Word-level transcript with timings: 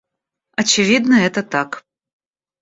Очевидно 0.57 1.13
это 1.27 1.43
так 1.43 1.85